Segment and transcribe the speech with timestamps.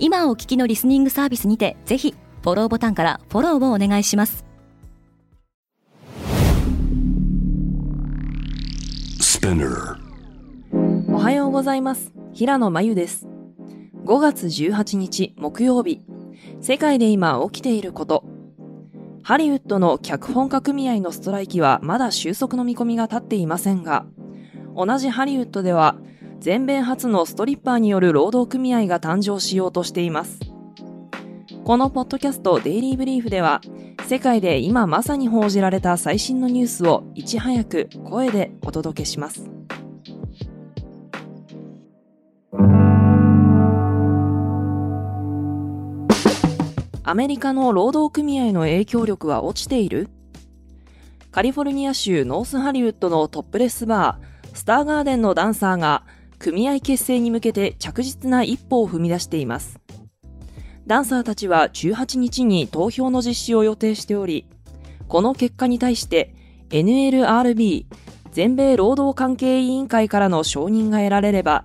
[0.00, 4.44] 今お聞きのリスニングサービスにてぜひフォローボタンからフォローをお願いします。
[11.08, 12.12] おはようございます。
[12.32, 13.26] 平野真由です。
[14.04, 16.00] 5月18日木曜日。
[16.60, 18.24] 世界で今起きていること。
[19.24, 24.06] ハリウッドの脚本家組合のストライキはまだ収束の見込みが立っていませんが
[24.74, 25.96] 同じハリウッドでは
[26.40, 30.38] 全米初のストリッパーによる労働組合が誕生しようとしています。
[31.64, 33.60] このポッドキャストデイリーブリーフでは、
[34.06, 39.50] 世界で今まさに報じられた最新のニュースをいち早く声でお届けします。
[47.02, 50.08] アメリカの労働組合の影響力は落ちている？
[51.32, 56.04] カリフォルニア州ノースハリウッドのトップレスバー、スターガーデンのダンサーが
[56.38, 59.78] 組合結成に向けて着実な一歩を踏み出しています。
[60.86, 64.46] ダンサーたちは18日に投票の実施を予定しており、
[65.08, 66.34] この結果に対して
[66.70, 67.86] NLRB
[68.32, 71.64] 全米労働関係委員会からの承認が得られれば、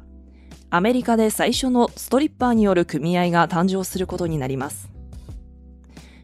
[0.70, 4.90] アメリカで最初のストリッパーによる組合が誕生することになります。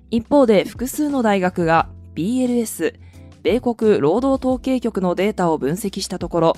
[0.10, 2.96] 一方で複数の大学が BLS
[3.44, 6.54] 米国労働統計局のデータを分析したところ、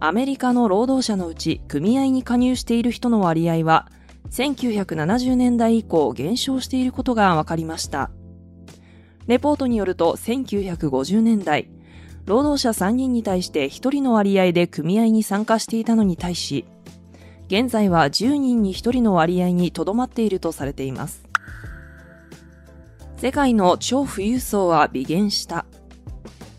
[0.00, 3.90] アメリカの労働者のうち組合に加入している人の割合は
[4.30, 8.10] 1970年代以降減少していることが分かりました。
[9.26, 11.68] レポートによると1950年代、
[12.26, 16.64] 労働者3人に対して1人の割合で組合に参加していたのに対し、
[17.48, 21.24] 現在は10人に1人の割合にとどまっているとされています。
[23.16, 25.66] 世界の超富裕層は微減した。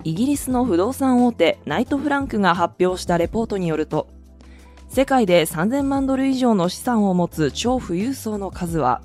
[0.04, 4.08] イギリスの不動産大手ナイトフランクが発表したレポートによると、
[4.88, 9.02] 世界で3000万ドル以上の資産を持つ超富裕層の数は、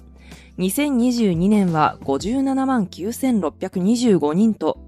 [0.59, 4.79] 2022年は57万9625人と、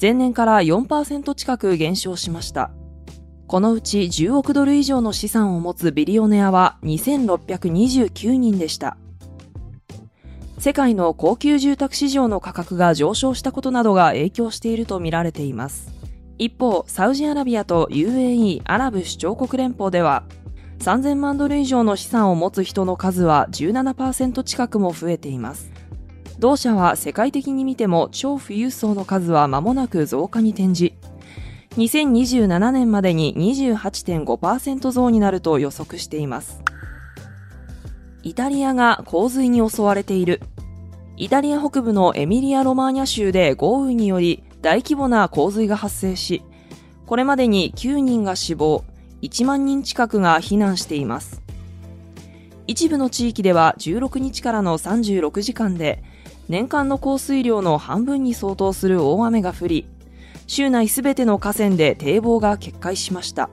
[0.00, 2.70] 前年から4%近く減少しました。
[3.46, 8.96] このうち10億ドル以上の資産を持つビリオネアは2629人でした。
[10.62, 15.92] 世界の高級住宅市場の価格が上昇したことなどが影響しているとみられています。
[16.38, 20.22] 一方、サウジアラビアと UAE アラブ首長国連邦では、
[20.78, 25.72] 3000万ドル以上の資産を持つ人の数は17%近くも増えています。
[26.38, 30.94] 同社は世界的に見ても超富裕層の数は間もなく増加に転じ、
[31.70, 36.62] 2027年までに28.5%増になると予測しています。
[38.24, 40.40] イタリアが洪水に襲われている。
[41.16, 46.42] イタリア北部のエミリア・ロマーニャ州で豪雨により大規模な洪水が発生し、
[47.06, 48.84] これまでに9人が死亡、
[49.22, 51.42] 1万人近くが避難しています。
[52.68, 56.02] 一部の地域では16日からの36時間で
[56.48, 59.88] 年間の降水量の半分に相当する大雨が降り、
[60.46, 63.50] 州内すべての河川で堤防が決壊しました。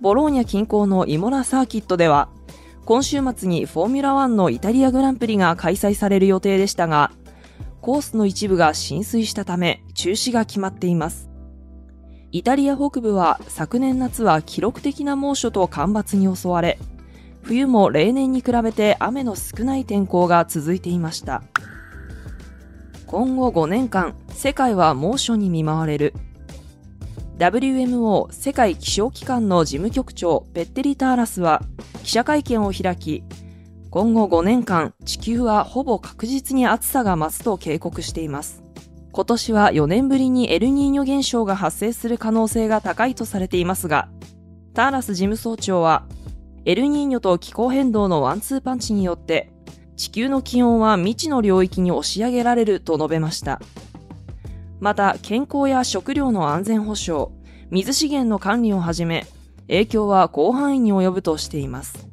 [0.00, 2.28] ボローニャ近郊のイモラサーキットでは
[2.84, 7.12] 今週末にフォーミュラ1のイタリアグランプリが開催される予定でしたが、
[7.80, 11.30] コースの一部が浸水したため中止が決まっています。
[12.30, 16.78] イタリア北部は昨年夏は記録的な猛暑と干ばつに襲われ、
[17.42, 21.42] 冬も例年に比べて雨の少ない天候が続いていました。
[23.06, 26.12] 今後5年間、世界は猛暑に見舞われる。
[27.38, 31.62] WMO 世界気象機関の事務局長ペッテリ・ターラスは
[32.04, 33.24] 記者会見を開き、
[33.90, 38.62] 今後5年間地球はほぼ確実に暑さが増すと警告しています。
[39.10, 44.08] 今年は4年ぶりにエルニーニョ現象が発生する可能性が高いとされていますが、
[44.72, 46.06] ターラス事務総長は、
[46.64, 49.50] エルニーニョと気候変動のワンツーパンチによって、
[49.96, 53.60] 地球の気温は未知の領域に押し上げられると述べました。
[54.84, 57.32] また健康や食料の安全保障、
[57.70, 59.26] 水資源の管理をはじめ、
[59.66, 62.06] 影響は広範囲に及ぶとしています。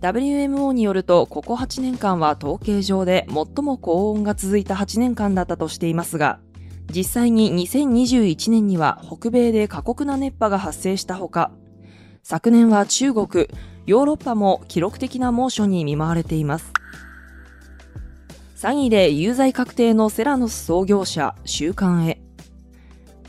[0.00, 6.40] WMO によると、ここ8年間は統計上で最も高温が続いた8年間だったとしていますが、
[6.92, 11.52] 実際に2021年には北米で過酷な熱波が発生したほか、
[12.24, 13.46] 昨年は中国、
[13.86, 16.72] ヨーロッパも記録的な猛暑に見舞われています。
[18.60, 22.20] 詐欺で有罪確定のセラノス創業者、週刊へ。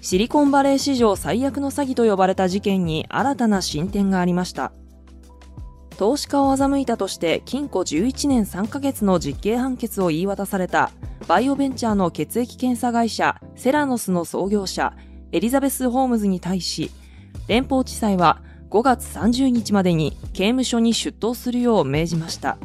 [0.02, 4.74] シリコンバレー史上最悪の詐欺と呼ばれた事件に新たな進展がありました。
[5.96, 10.92] 投資家を欺いたとして禁錮11年3ヶ月の実刑判決を言い渡された
[11.30, 14.92] バイオベンチャーの血液検査会社セラノスの創業者
[15.32, 16.92] エリザベス・ホームズに対し
[17.48, 22.58] 連邦地裁は5月30日までに刑務所に出頭するよう命じました。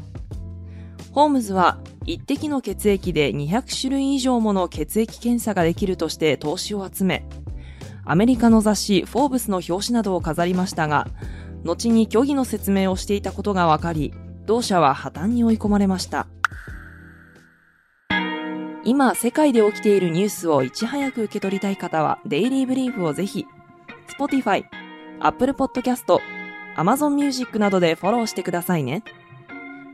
[1.12, 7.26] ホームズは一滴の血液で200種類以上もの血液検査ができるとして投資を集め、
[8.05, 11.08] アメリカの雑誌フォーブスの表紙などを飾りましたが、
[11.64, 14.14] 後に虚偽の説明をしていたことが分かり、
[14.47, 16.29] 同社は破綻に追い込まれました。
[18.85, 23.44] 今、世界で起きているニュースをいち早く受け取りたい方は、デイリーブリーフをぜひ、
[24.17, 24.62] Spotify、
[25.19, 26.20] Apple Podcast、
[26.76, 29.02] Amazon Music などでフォローしてくださいね。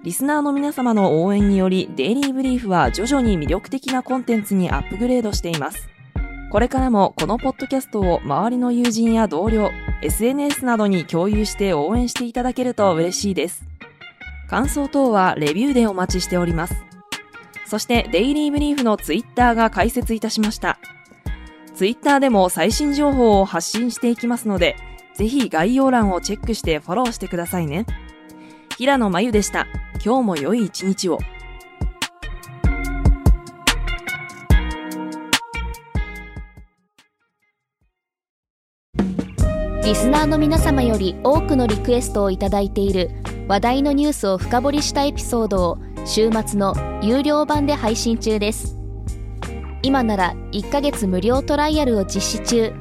[0.02, 5.88] リスナーの皆様の応援により、デイリーブリーフは徐々に魅力的なコンテンツにアップグレードしています。
[6.50, 9.70] これからもこのポッドキャストを周りの友人や同僚、
[10.02, 13.64] SNS などに共有して応援していただけると嬉しいです。
[14.50, 16.74] 感想等はレビューでお待ちしております。
[17.64, 20.80] そしてデイリーブリーフのツイッターが開設いたしました。
[21.76, 24.74] ツイッターでも最新情報を発信していきますので、
[25.14, 27.86] ぜひ概要欄をチェックしてフォローしてくださいね。
[28.82, 29.68] 平野真由でした。
[30.04, 31.20] 今日も良い一日を。
[39.84, 43.10] リスナーの皆様より多くのリクエストをいただいている
[43.46, 46.74] 話題のニュースを深掘りしたエピソードを週末の
[47.04, 48.76] 有料版で配信中です
[49.82, 52.72] 今なら1ヶ月無料トライアルを実施中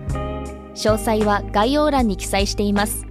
[0.73, 3.10] 詳細は概要欄に記載しています